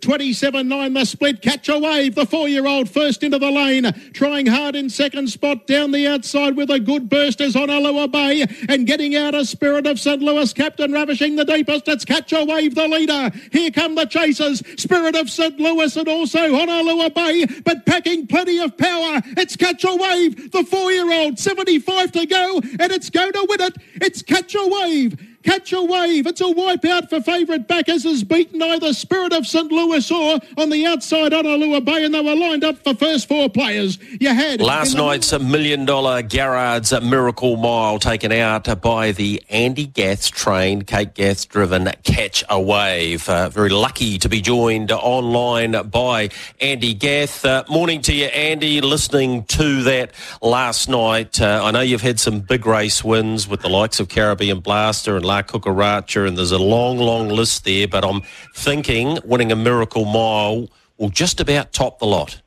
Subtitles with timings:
[0.00, 3.92] 27-9 the split catch a wave the four-year-old first into the lane.
[4.12, 8.46] Trying hard in second spot down the outside with a good burst is Honolulu Bay.
[8.68, 11.88] And getting out a spirit of St Louis captain ravishing the deepest.
[11.88, 13.32] It's catch a wave the leader.
[13.50, 14.62] Here come the chasers.
[14.80, 19.20] Spirit of St Louis and also Honolulu Bay but packing plenty of power.
[19.36, 22.60] It's catch a wave the four-year-old 75 to go.
[22.78, 23.76] And it's going to win it.
[23.94, 26.26] It's catch a wave Catch a wave.
[26.26, 30.68] It's a wipeout for favourite backers has beaten either Spirit of St Louis or on
[30.68, 33.98] the outside Honolulu Bay, and they were lined up for first four players.
[34.20, 39.86] You had last night's a million dollar Garrard's Miracle Mile taken out by the Andy
[39.86, 43.28] Gath trained, Kate Gath driven Catch a Wave.
[43.28, 47.44] Uh, very lucky to be joined online by Andy Gath.
[47.44, 48.80] Uh, morning to you, Andy.
[48.80, 50.10] Listening to that
[50.42, 54.08] last night, uh, I know you've had some big race wins with the likes of
[54.08, 57.86] Caribbean Blaster and La Cucaracha, and there's a long, long list there.
[57.86, 58.22] But I'm
[58.54, 62.40] thinking winning a Miracle Mile will just about top the lot.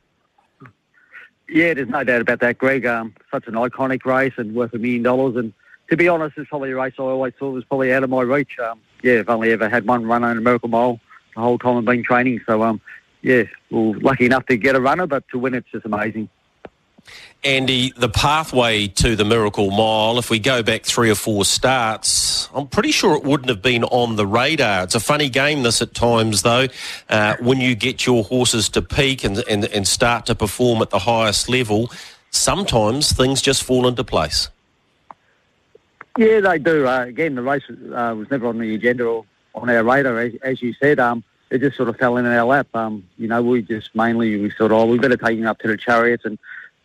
[1.48, 2.84] Yeah, there's no doubt about that, Greg.
[2.84, 5.36] Um, such an iconic race and worth a million dollars.
[5.36, 5.52] And
[5.90, 8.22] to be honest, it's probably a race I always thought was probably out of my
[8.22, 8.58] reach.
[8.58, 10.98] Um, yeah, I've only ever had one run on a Miracle Mile
[11.36, 12.40] the whole time I've been training.
[12.46, 12.80] So, um,
[13.20, 16.28] yeah, well, lucky enough to get a runner, but to win it's just amazing.
[17.44, 22.48] Andy, the pathway to the Miracle Mile, if we go back three or four starts,
[22.54, 24.84] I'm pretty sure it wouldn't have been on the radar.
[24.84, 26.68] It's a funny game, this at times, though,
[27.08, 30.90] uh, when you get your horses to peak and, and, and start to perform at
[30.90, 31.90] the highest level,
[32.30, 34.48] sometimes things just fall into place.
[36.16, 36.86] Yeah, they do.
[36.86, 39.24] Uh, again, the race uh, was never on the agenda or
[39.56, 41.00] on our radar, as, as you said.
[41.00, 42.68] Um, it just sort of fell in our lap.
[42.74, 45.68] Um, you know, we just mainly we thought, oh, we better take him up to
[45.68, 46.38] the chariots and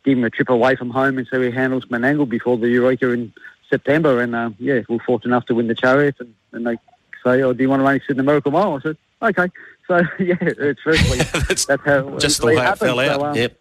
[0.08, 3.12] give him a trip away from home and so he handles Menangle before the Eureka
[3.12, 3.34] in
[3.70, 4.22] September.
[4.22, 6.16] And uh, yeah, we are fortunate enough to win the chariot.
[6.20, 6.78] And, and they
[7.24, 8.78] say, oh, do you want to in the Miracle Mile?
[8.78, 9.52] I said, okay.
[9.86, 13.20] So yeah, it's firstly that's, that's, how just the way it, fell out.
[13.20, 13.60] So, um, yep.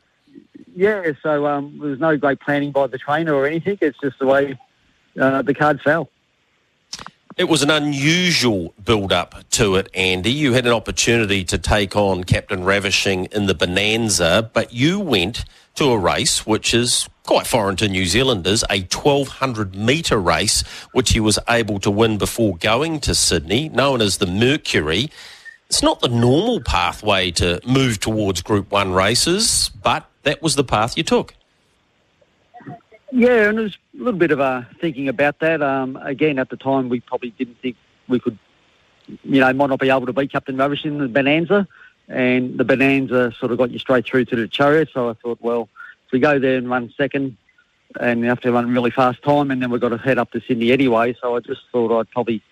[0.74, 3.78] Yeah, so um, there was no great planning by the trainer or anything.
[3.80, 4.58] It's just the way
[5.18, 6.10] uh, the card fell.
[7.36, 10.32] It was an unusual build up to it, Andy.
[10.32, 15.44] You had an opportunity to take on Captain Ravishing in the Bonanza, but you went
[15.74, 21.12] to a race which is quite foreign to New Zealanders, a 1200 metre race, which
[21.12, 25.10] he was able to win before going to Sydney, known as the Mercury.
[25.68, 30.64] It's not the normal pathway to move towards Group 1 races, but that was the
[30.64, 31.34] path you took.
[33.12, 35.62] Yeah, and there's a little bit of a thinking about that.
[35.62, 37.76] Um, again, at the time, we probably didn't think
[38.08, 38.38] we could,
[39.06, 41.68] you know, might not be able to beat Captain Ravishing in the Bonanza,
[42.08, 44.88] and the Bonanza sort of got you straight through to the Chariot.
[44.92, 45.68] So I thought, well,
[46.06, 47.36] if we go there and run second,
[48.00, 50.32] and you have to run really fast time, and then we've got to head up
[50.32, 51.16] to Sydney anyway.
[51.20, 52.42] So I just thought I'd probably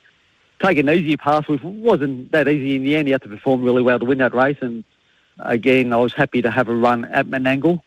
[0.63, 3.09] take an easier path, which wasn't that easy in the end.
[3.09, 4.85] You had to perform really well to win that race, and
[5.41, 7.83] again, I was happy to have a run at Menangle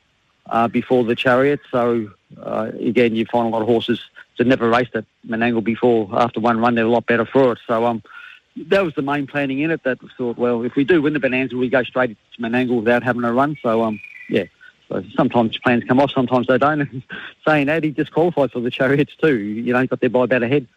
[0.48, 1.62] uh, before the Chariot.
[1.72, 2.12] So
[2.42, 4.02] uh, again, you find a lot of horses
[4.38, 6.10] that never raced at Menangle before.
[6.14, 7.60] After one run, they're a lot better for it.
[7.68, 8.04] So um,
[8.68, 9.84] that was the main planning in it.
[9.84, 12.78] That we thought, well, if we do win the Bonanza, we go straight to Menangle
[12.78, 13.58] without having a run.
[13.62, 14.00] So um,
[14.30, 14.46] yeah.
[14.90, 17.04] So sometimes plans come off, sometimes they don't.
[17.48, 19.36] saying that, he disqualified for the Chariots too.
[19.36, 20.68] You know, he got there by about a head.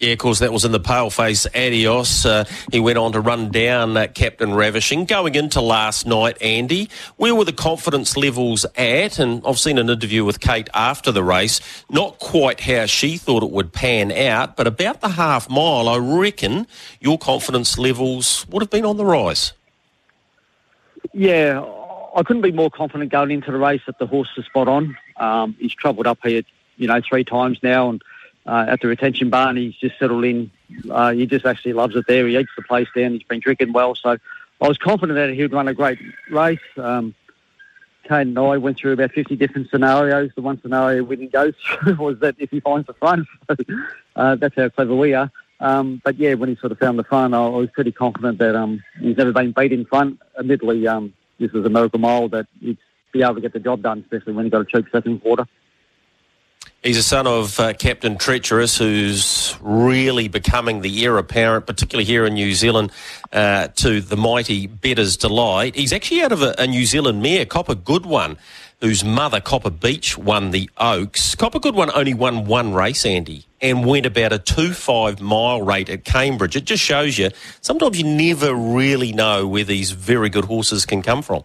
[0.00, 2.24] Yeah, of course, that was in the paleface Adios.
[2.24, 5.04] Uh, he went on to run down uh, Captain Ravishing.
[5.04, 9.18] Going into last night, Andy, where were the confidence levels at?
[9.18, 11.60] And I've seen an interview with Kate after the race.
[11.90, 15.98] Not quite how she thought it would pan out, but about the half mile, I
[15.98, 16.66] reckon
[16.98, 19.52] your confidence levels would have been on the rise.
[21.12, 21.62] Yeah,
[22.16, 24.96] I couldn't be more confident going into the race that the horse is spot on.
[25.18, 26.42] Um, he's travelled up here,
[26.78, 28.02] you know, three times now and
[28.50, 29.56] uh, at the retention barn.
[29.56, 30.50] He's just settled in.
[30.90, 32.26] Uh, he just actually loves it there.
[32.26, 33.12] He eats the place down.
[33.12, 33.94] He's been drinking well.
[33.94, 34.16] So
[34.60, 36.00] I was confident that he would run a great
[36.30, 36.58] race.
[36.76, 37.14] Um,
[38.08, 40.32] Kane and I went through about 50 different scenarios.
[40.34, 41.52] The one scenario we didn't go
[41.82, 43.28] through was that if he finds the front,
[44.16, 45.30] uh, that's how clever we are.
[45.60, 48.56] Um, but yeah, when he sort of found the front, I, was pretty confident that
[48.56, 50.18] um, he's never been beat in front.
[50.36, 52.78] Admittedly, um, this was a miracle mile that he'd
[53.12, 55.46] be able to get the job done, especially when he got a choke second quarter.
[56.82, 62.24] He's a son of uh, Captain Treacherous, who's really becoming the heir apparent, particularly here
[62.24, 62.90] in New Zealand,
[63.34, 65.74] uh, to the mighty Bettor's Delight.
[65.74, 68.38] He's actually out of a, a, New Zealand mare, Copper Goodone,
[68.80, 71.34] whose mother, Copper Beach, won the Oaks.
[71.34, 76.06] Copper Goodone only won one race, Andy, and went about a 2-5 mile rate at
[76.06, 76.56] Cambridge.
[76.56, 77.28] It just shows you,
[77.60, 81.44] sometimes you never really know where these very good horses can come from.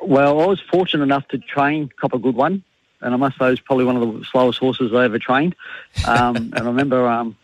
[0.00, 2.62] Well, I was fortunate enough to train Copper Goodone
[3.04, 5.54] and I must say, he's probably one of the slowest horses I ever trained.
[6.08, 7.36] Um, and I remember um,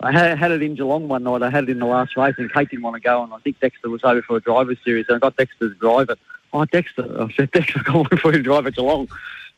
[0.00, 1.42] I had, had it in Geelong one night.
[1.42, 3.38] I had it in the last race, and Kate didn't want to go, and I
[3.38, 6.18] think Dexter was over for a driver's series, and I got Dexter to drive it.
[6.52, 7.22] Oh, Dexter!
[7.22, 9.08] I said, Dexter, come on for you to drive at Geelong.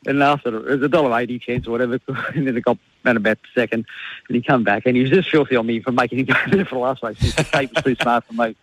[0.05, 1.99] And after it was a dollar eighty chance or whatever,
[2.35, 3.85] and then it got ran about second,
[4.27, 6.35] and he come back, and he was just filthy on me for making him go
[6.51, 7.33] there for the last race.
[7.51, 8.55] Kate was too smart for me.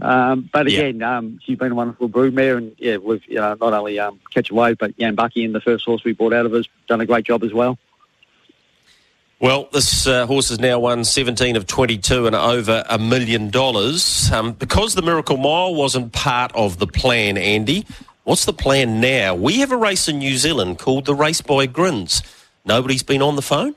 [0.00, 1.18] Um, but again, yeah.
[1.18, 4.50] um, she's been a wonderful broodmare, and yeah, we've you know, not only um, catch
[4.50, 7.00] a wave, but Jan Bucky and the first horse we bought out of us done
[7.00, 7.78] a great job as well.
[9.38, 14.30] Well, this uh, horse has now won 17 of 22 and over a million dollars.
[14.30, 17.84] Um, because the Miracle Mile wasn't part of the plan, Andy,
[18.22, 19.34] what's the plan now?
[19.34, 22.22] We have a race in New Zealand called the Race by Grins.
[22.64, 23.74] Nobody's been on the phone?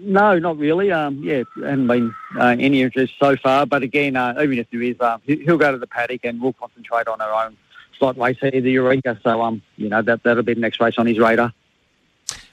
[0.00, 0.92] No, not really.
[0.92, 3.66] Um, yeah, hasn't been uh, any interest so far.
[3.66, 6.52] But again, uh, even if there is, uh, he'll go to the paddock and we'll
[6.52, 7.56] concentrate on our own
[7.98, 9.18] slot race here, the Eureka.
[9.22, 11.52] So, um, you know, that that'll be the next race on his radar.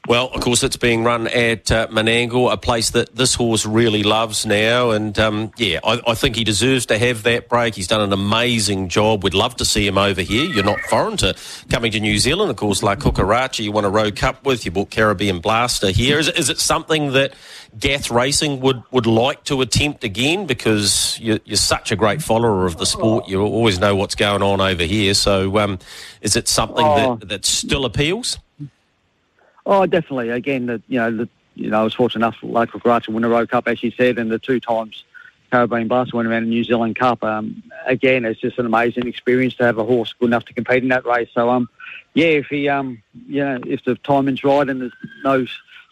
[0.07, 4.04] Well, of course, it's being run at uh, Menangle, a place that this horse really
[4.04, 4.92] loves now.
[4.92, 7.74] And um, yeah, I, I, think he deserves to have that break.
[7.74, 9.24] He's done an amazing job.
[9.24, 10.46] We'd love to see him over here.
[10.46, 11.36] You're not foreign to
[11.72, 12.52] coming to New Zealand.
[12.52, 14.63] Of course, La Cucaracha, you won a Rowe Cup with.
[14.63, 16.19] You bought Caribbean Blaster here.
[16.19, 17.34] Is, is it something that
[17.80, 20.46] Gath Racing would, would like to attempt again?
[20.46, 23.28] Because you're, you're, such a great follower of the sport.
[23.28, 25.16] You always know what's going on over here.
[25.16, 25.80] So um,
[26.22, 27.16] is it something oh.
[27.16, 28.38] that, that still appeals?
[29.66, 30.30] Oh, definitely.
[30.30, 33.30] Again, the, you know, the, you know, I was fortunate enough, La Cucaracha win a
[33.30, 35.04] Rowe Cup, as you said, and the two times
[35.52, 37.24] Caribbean Blast went around the New Zealand Cup.
[37.24, 40.84] Um, again, it's just an amazing experience to have a horse good enough to compete
[40.84, 41.30] in that race.
[41.34, 41.70] So, um,
[42.14, 45.46] yeah, if he, um, you know, if the timing's right and there's no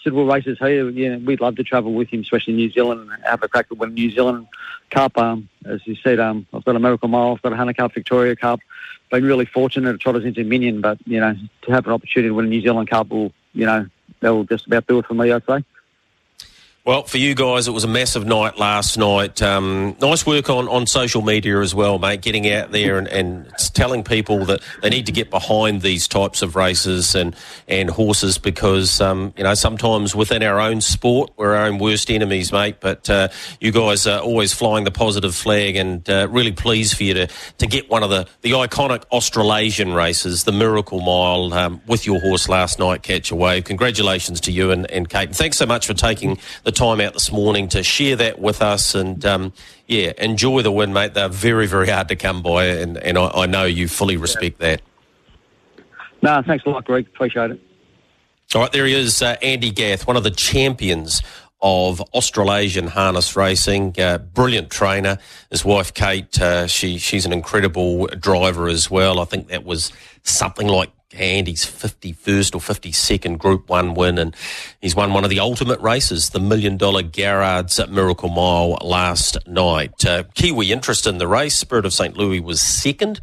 [0.04, 3.42] suitable races here, yeah, we'd love to travel with him, especially New Zealand, and have
[3.42, 4.48] a crack at winning New Zealand
[4.90, 5.18] Cup.
[5.18, 7.94] Um, as you said, um, I've got a Miracle Mile, I've got a Hunter Cup,
[7.94, 8.60] Victoria Cup.
[9.12, 12.30] Been really fortunate to trot us Inter Dominion, but you know, to have an opportunity
[12.30, 13.88] to win a New Zealand Cup will you know,
[14.20, 15.64] that'll just about do it for me, I'd say.
[16.86, 19.42] Well, for you guys, it was a massive night last night.
[19.42, 23.50] Um, nice work on, on social media as well, mate, getting out there and, and
[23.74, 27.38] telling people that they need to get behind these types of races and,
[27.70, 32.12] and horses because, um, you know, sometimes within our own sport, we're our own worst
[32.12, 32.82] enemies, mate.
[32.82, 33.30] But uh,
[33.62, 37.28] you guys are always flying the positive flag and uh, really pleased for you to,
[37.60, 42.20] to get one of the, the iconic Australasian races, the Miracle Mile, um, with your
[42.20, 43.64] horse last night, Catch a Wave.
[43.64, 45.30] Congratulations to you and, and Kate.
[45.30, 48.62] And thanks so much for taking the time out this morning to share that with
[48.62, 48.96] us.
[48.96, 49.54] And um,
[49.88, 51.14] yeah, enjoy the win, mate.
[51.14, 54.60] They're very, very hard to come by, and, and I, I know you fully respect
[54.60, 54.82] that.
[56.22, 57.08] No, thanks a lot, Greg.
[57.08, 57.62] Appreciate it.
[58.56, 61.22] All right, there he is, uh, Andy Gath, one of the champions
[61.62, 63.96] of Australasian harness racing.
[63.98, 65.18] Uh, brilliant trainer.
[65.50, 69.20] His wife Kate, uh, she she's an incredible driver as well.
[69.20, 69.92] I think that was
[70.24, 74.36] something like Andy's 51st or 52nd Group 1 win, and
[74.82, 80.06] he's won one of the ultimate races, the Million Dollar Garrard's Miracle Mile last night.
[80.06, 82.18] Uh, Kiwi interest in the race, Spirit of St.
[82.18, 83.20] Louis was second.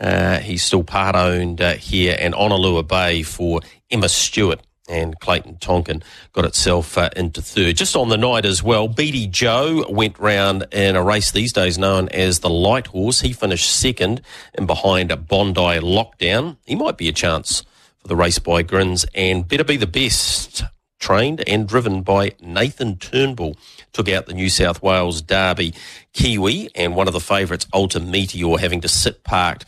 [0.00, 3.60] Uh, he's still part owned uh, here, and Honolulu Bay for
[3.90, 6.02] Emma Stewart and Clayton Tonkin
[6.32, 7.76] got itself uh, into third.
[7.76, 11.78] Just on the night as well, Beatty Joe went round in a race these days
[11.78, 13.20] known as the Light Horse.
[13.20, 14.22] He finished second
[14.54, 16.56] and behind a Bondi Lockdown.
[16.66, 17.62] He might be a chance
[17.98, 20.64] for the race by Grins and better be the best.
[20.98, 23.56] Trained and driven by Nathan Turnbull,
[23.92, 25.74] took out the New South Wales Derby
[26.12, 29.64] Kiwi and one of the favourites, Alta Meteor, having to sit parked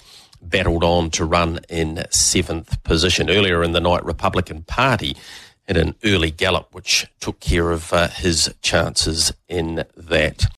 [0.48, 3.30] battled on to run in seventh position.
[3.30, 5.16] Earlier in the night, Republican Party
[5.66, 10.46] had an early gallop, which took care of uh, his chances in that.